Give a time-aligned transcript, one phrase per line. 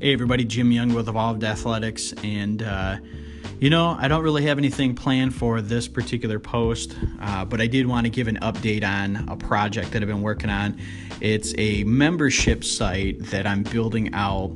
[0.00, 2.14] Hey, everybody, Jim Young with Evolved Athletics.
[2.22, 2.98] And, uh,
[3.58, 7.66] you know, I don't really have anything planned for this particular post, uh, but I
[7.66, 10.78] did want to give an update on a project that I've been working on.
[11.20, 14.52] It's a membership site that I'm building out.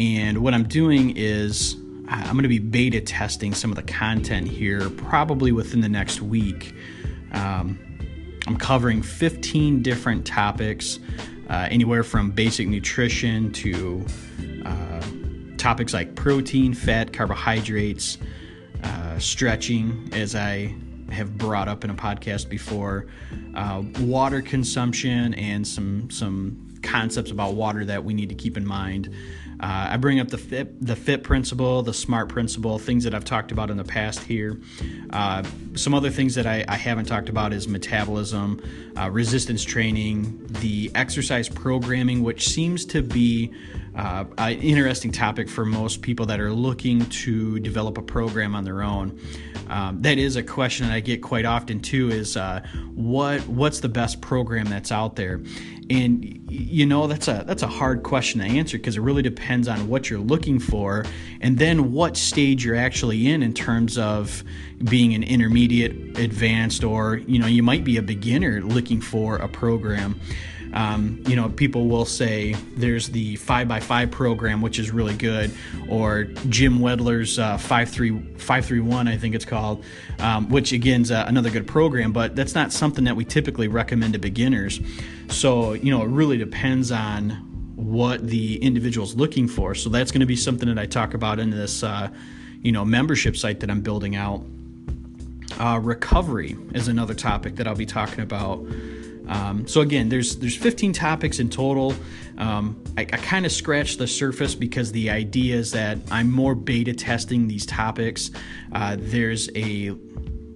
[0.00, 1.76] And what I'm doing is
[2.08, 6.20] I'm going to be beta testing some of the content here probably within the next
[6.20, 6.74] week.
[7.30, 7.78] Um,
[8.48, 10.98] I'm covering 15 different topics,
[11.48, 14.04] uh, anywhere from basic nutrition to
[14.64, 15.02] uh,
[15.56, 18.18] topics like protein, fat, carbohydrates,
[18.82, 20.74] uh, stretching, as I
[21.10, 23.06] have brought up in a podcast before,
[23.54, 28.66] uh, water consumption, and some some concepts about water that we need to keep in
[28.66, 29.08] mind.
[29.60, 33.24] Uh, I bring up the fit, the fit principle, the smart principle, things that I've
[33.24, 34.60] talked about in the past here.
[35.10, 35.42] Uh,
[35.74, 38.60] some other things that I, I, haven't talked about is metabolism,
[38.98, 43.52] uh, resistance training, the exercise programming, which seems to be
[43.96, 48.64] uh, an interesting topic for most people that are looking to develop a program on
[48.64, 49.18] their own.
[49.68, 52.10] Um, that is a question that I get quite often too.
[52.10, 52.60] Is uh,
[52.94, 55.40] what what's the best program that's out there?
[55.90, 59.68] And you know that's a that's a hard question to answer because it really depends
[59.68, 61.04] on what you're looking for,
[61.40, 64.44] and then what stage you're actually in in terms of
[64.84, 69.48] being an intermediate, advanced, or you know you might be a beginner looking for a
[69.48, 70.20] program.
[70.74, 75.52] Um, you know, people will say there's the 5x5 program, which is really good,
[75.88, 79.84] or Jim Wendler's uh, 531, I think it's called,
[80.18, 83.68] um, which again is uh, another good program, but that's not something that we typically
[83.68, 84.80] recommend to beginners.
[85.28, 87.30] So, you know, it really depends on
[87.76, 89.76] what the individual's looking for.
[89.76, 92.08] So that's going to be something that I talk about in this, uh,
[92.62, 94.44] you know, membership site that I'm building out.
[95.58, 98.66] Uh, recovery is another topic that I'll be talking about.
[99.26, 101.94] Um, so again, there's there's 15 topics in total.
[102.36, 106.54] Um, I, I kind of scratched the surface because the idea is that I'm more
[106.54, 108.30] beta testing these topics.
[108.72, 109.92] Uh, there's a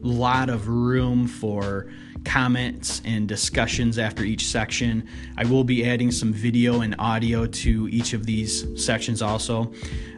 [0.01, 1.91] lot of room for
[2.25, 5.08] comments and discussions after each section.
[5.37, 9.73] I will be adding some video and audio to each of these sections also.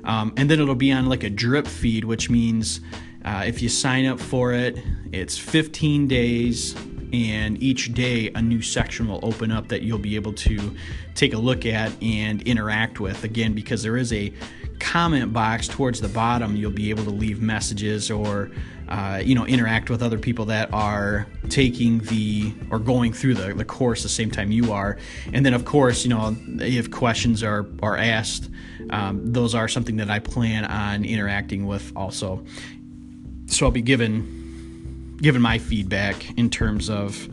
[0.04, 2.80] Um, and then it'll be on like a drip feed, which means
[3.24, 4.78] uh, if you sign up for it,
[5.12, 6.74] it's 15 days
[7.12, 10.74] and each day a new section will open up that you'll be able to
[11.14, 13.24] take a look at and interact with.
[13.24, 14.32] Again, because there is a
[14.78, 18.50] comment box towards the bottom, you'll be able to leave messages or
[18.88, 23.54] uh, you know interact with other people that are taking the or going through the,
[23.54, 24.98] the course the same time you are.
[25.32, 28.50] And then of course, you know if questions are are asked,
[28.90, 32.44] um, those are something that I plan on interacting with also.
[33.60, 37.28] So I'll be given given my feedback in terms of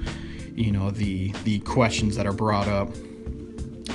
[0.58, 2.90] you know the the questions that are brought up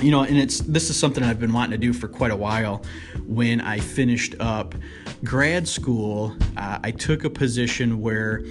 [0.01, 2.35] you know and it's this is something i've been wanting to do for quite a
[2.35, 2.83] while
[3.27, 4.73] when i finished up
[5.23, 8.43] grad school uh, i took a position where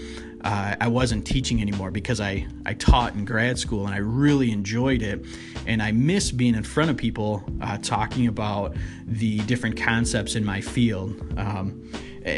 [0.45, 4.51] uh, I wasn't teaching anymore because I, I taught in grad school and I really
[4.51, 5.25] enjoyed it.
[5.69, 8.75] And I miss being in front of people uh, talking about
[9.07, 11.39] the different concepts in my field.
[11.39, 11.93] Um,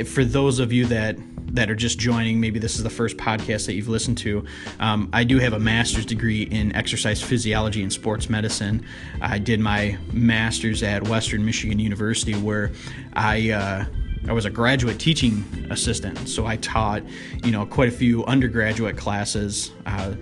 [0.07, 1.17] for those of you that
[1.55, 4.45] that are just joining, maybe this is the first podcast that you've listened to,
[4.81, 8.85] um, I do have a master's degree in exercise physiology and sports medicine.
[9.21, 12.73] I did my master's at Western Michigan University, where
[13.13, 13.85] I uh,
[14.27, 17.03] I was a graduate teaching assistant, so I taught,
[17.45, 20.15] you know, quite a few undergraduate classes, uh,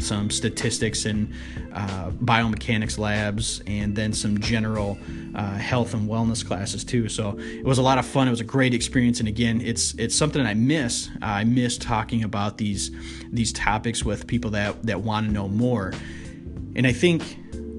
[0.00, 1.32] some statistics and
[1.72, 4.98] uh, biomechanics labs, and then some general
[5.34, 7.08] uh, health and wellness classes too.
[7.08, 8.28] So it was a lot of fun.
[8.28, 11.10] It was a great experience, and again, it's it's something I miss.
[11.22, 12.90] I miss talking about these
[13.32, 15.92] these topics with people that that want to know more.
[16.76, 17.38] And I think,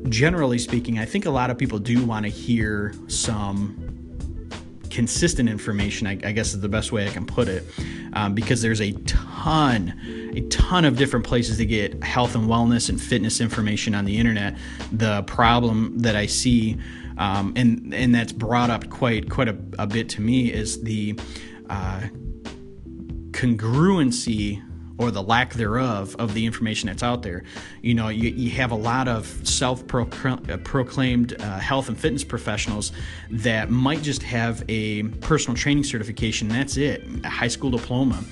[0.09, 3.88] generally speaking, I think a lot of people do want to hear some
[4.89, 6.07] consistent information.
[6.07, 7.63] I, I, guess is the best way I can put it,
[8.13, 9.93] um, because there's a ton
[10.35, 14.17] a ton of different places to get health and wellness and fitness information on the
[14.17, 14.57] internet.
[14.91, 16.77] The problem that I see,
[17.17, 21.19] um, and and that's brought up quite quite a, a bit to me, is the
[21.69, 22.03] uh,
[23.31, 24.63] congruency
[24.99, 27.43] or the lack thereof of the information that's out there.
[27.81, 32.91] You know, you, you have a lot of self proclaimed uh, health and fitness professionals
[33.31, 38.23] that might just have a personal training certification, that's it, a high school diploma.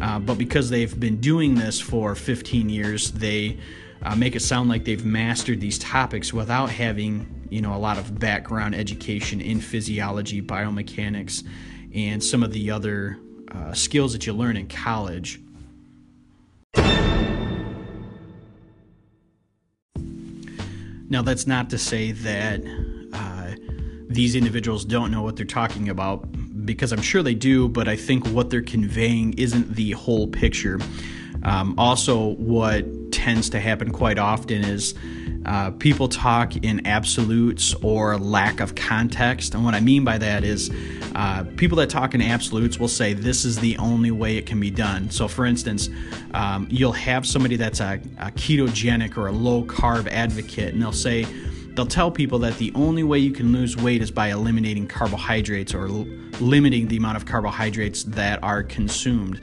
[0.00, 3.58] Uh, but because they've been doing this for 15 years, they
[4.02, 7.98] uh, make it sound like they've mastered these topics without having, you know, a lot
[7.98, 11.44] of background education in physiology, biomechanics,
[11.94, 13.18] and some of the other
[13.50, 15.40] uh, skills that you learn in college.
[21.12, 22.62] Now, that's not to say that
[23.12, 23.50] uh,
[24.08, 26.26] these individuals don't know what they're talking about
[26.64, 30.80] because I'm sure they do, but I think what they're conveying isn't the whole picture.
[31.42, 34.94] Um, also, what tends to happen quite often is
[35.44, 39.54] uh, people talk in absolutes or lack of context.
[39.54, 40.70] And what I mean by that is
[41.14, 44.60] uh, people that talk in absolutes will say this is the only way it can
[44.60, 45.10] be done.
[45.10, 45.88] So, for instance,
[46.34, 50.92] um, you'll have somebody that's a, a ketogenic or a low carb advocate, and they'll
[50.92, 51.26] say,
[51.74, 55.74] they'll tell people that the only way you can lose weight is by eliminating carbohydrates
[55.74, 56.06] or l-
[56.40, 59.40] limiting the amount of carbohydrates that are consumed.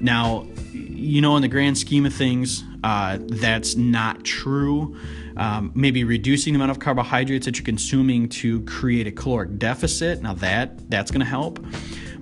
[0.00, 4.96] Now, you know, in the grand scheme of things, uh, that's not true.
[5.36, 10.22] Um, maybe reducing the amount of carbohydrates that you're consuming to create a caloric deficit.
[10.22, 11.64] Now that that's going to help.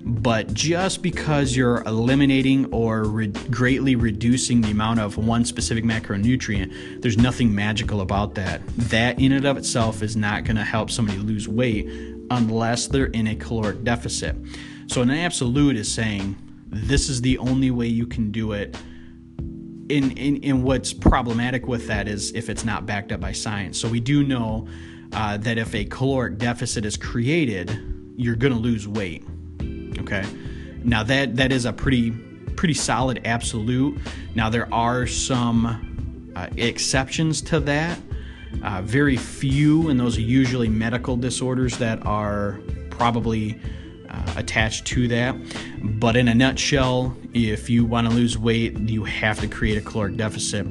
[0.01, 7.01] But just because you're eliminating or re- greatly reducing the amount of one specific macronutrient,
[7.01, 8.65] there's nothing magical about that.
[8.77, 11.87] That in and of itself is not going to help somebody lose weight
[12.31, 14.35] unless they're in a caloric deficit.
[14.87, 16.37] So an absolute is saying
[16.69, 18.77] this is the only way you can do it.
[19.89, 23.79] In, in, in what's problematic with that is if it's not backed up by science.
[23.79, 24.67] So we do know
[25.13, 29.23] uh, that if a caloric deficit is created, you're going to lose weight.
[29.99, 30.23] Okay.
[30.83, 32.11] Now that that is a pretty
[32.55, 33.97] pretty solid absolute.
[34.35, 37.99] Now there are some uh, exceptions to that.
[38.63, 43.59] Uh, very few, and those are usually medical disorders that are probably
[44.39, 45.35] attached to that.
[45.81, 49.81] But in a nutshell, if you want to lose weight, you have to create a
[49.81, 50.65] caloric deficit.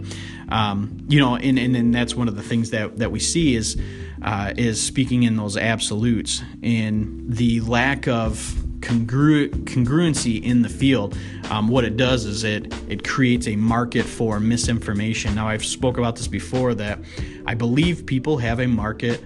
[0.48, 3.54] Um, you know, and, and, and that's one of the things that, that we see
[3.54, 3.76] is
[4.22, 8.36] uh, is speaking in those absolutes and the lack of
[8.80, 11.16] congru- congruency in the field.
[11.50, 15.34] Um, what it does is it it creates a market for misinformation.
[15.34, 16.98] Now I've spoke about this before that
[17.46, 19.22] I believe people have a market.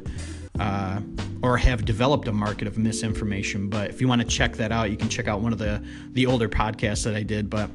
[0.59, 1.00] Uh,
[1.43, 3.69] or have developed a market of misinformation.
[3.69, 5.83] But if you want to check that out, you can check out one of the
[6.12, 7.50] the older podcasts that I did.
[7.50, 7.71] But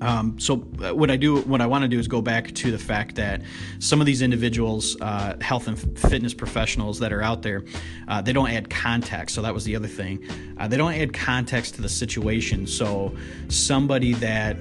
[0.00, 2.70] um, so uh, what I do, what I want to do is go back to
[2.70, 3.42] the fact that
[3.78, 7.64] some of these individuals, uh, health and fitness professionals that are out there,
[8.08, 9.34] uh, they don't add context.
[9.34, 10.22] So that was the other thing.
[10.58, 12.66] Uh, they don't add context to the situation.
[12.66, 13.16] So
[13.48, 14.58] somebody that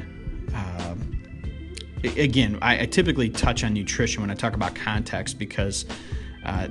[0.54, 0.96] uh,
[2.18, 5.86] again, I, I, typically touch on nutrition when I talk about context because
[6.46, 6.68] uh,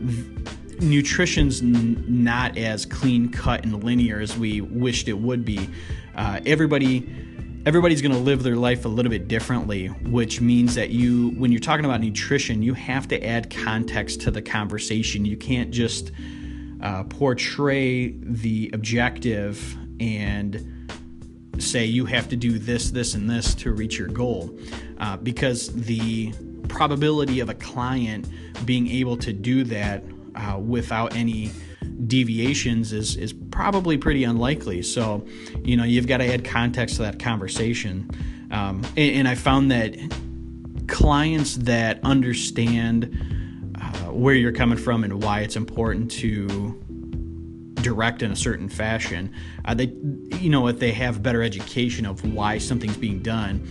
[0.80, 5.68] nutrition's n- not as clean cut and linear as we wished it would be.
[6.14, 7.08] Uh, everybody
[7.66, 11.50] everybody's going to live their life a little bit differently, which means that you, when
[11.50, 15.24] you're talking about nutrition, you have to add context to the conversation.
[15.24, 16.12] You can't just
[16.82, 20.90] uh, portray the objective and
[21.58, 24.58] say you have to do this, this, and this to reach your goal,
[24.98, 26.34] uh, because the
[26.68, 28.28] probability of a client
[28.66, 30.02] being able to do that
[30.34, 31.50] uh, without any
[32.06, 34.82] deviations is is probably pretty unlikely.
[34.82, 35.24] So,
[35.62, 38.10] you know, you've got to add context to that conversation.
[38.50, 39.96] Um, and, and, I found that
[40.86, 46.80] clients that understand uh, where you're coming from and why it's important to
[47.76, 49.32] direct in a certain fashion,
[49.64, 49.92] uh, they,
[50.38, 53.66] you know, if they have better education of why something's being done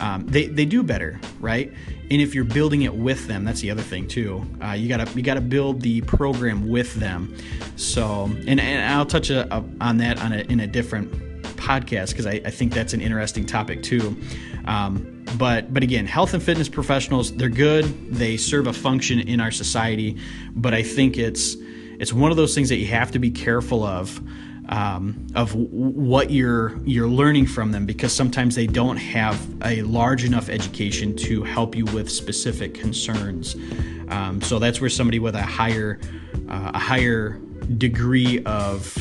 [0.00, 1.72] um, they, they do better, right?
[2.10, 4.46] And if you're building it with them, that's the other thing too.
[4.62, 7.34] Uh, you gotta you gotta build the program with them.
[7.76, 11.10] So, and, and I'll touch a, a, on that on a, in a different
[11.56, 14.16] podcast because I, I, think that's an interesting topic too.
[14.66, 17.84] Um, but but again, health and fitness professionals they're good.
[18.12, 20.18] They serve a function in our society,
[20.54, 21.56] but I think it's
[21.98, 24.20] it's one of those things that you have to be careful of
[24.68, 29.82] um, of w- what you're you're learning from them because sometimes they don't have a
[29.82, 33.56] large enough education to help you with specific concerns.
[34.08, 36.00] Um, so that's where somebody with a higher
[36.48, 37.40] uh, a higher
[37.78, 38.96] degree of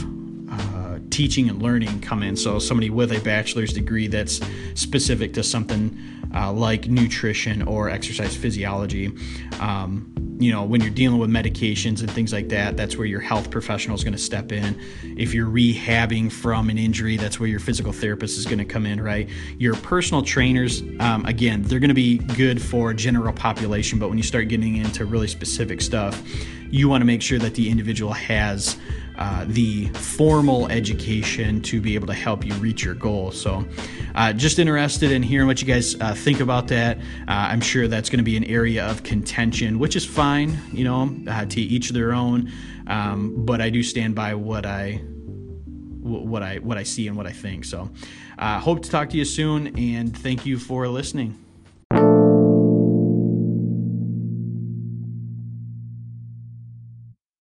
[0.50, 2.36] uh, teaching and learning come in.
[2.36, 4.40] So somebody with a bachelor's degree that's
[4.76, 5.98] specific to something
[6.34, 9.12] uh, like nutrition or exercise physiology.
[9.60, 13.22] Um, you know, when you're dealing with medications and things like that, that's where your
[13.22, 14.78] health professional is going to step in.
[15.18, 18.86] If you're rehabbing from an injury, that's where your physical therapist is going to come
[18.86, 19.30] in, right?
[19.58, 24.18] Your personal trainers, um, again, they're going to be good for general population, but when
[24.18, 26.22] you start getting into really specific stuff,
[26.74, 28.78] you want to make sure that the individual has
[29.20, 33.32] uh, the formal education to be able to help you reach your goal.
[33.32, 33.64] So,
[34.16, 36.98] uh, just interested in hearing what you guys uh, think about that.
[36.98, 40.84] Uh, I'm sure that's going to be an area of contention, which is fine, you
[40.84, 42.52] know, uh, to each their own.
[42.88, 44.94] Um, but I do stand by what I
[46.02, 47.66] what I what I see and what I think.
[47.66, 47.92] So,
[48.40, 51.43] hope to talk to you soon, and thank you for listening.